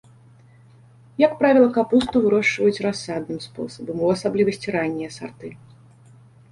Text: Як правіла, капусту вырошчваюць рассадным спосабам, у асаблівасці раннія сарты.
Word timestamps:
Як 1.25 1.33
правіла, 1.41 1.67
капусту 1.75 2.15
вырошчваюць 2.25 2.83
рассадным 2.89 3.39
спосабам, 3.47 3.97
у 4.09 4.11
асаблівасці 4.17 4.67
раннія 4.79 5.09
сарты. 5.21 5.55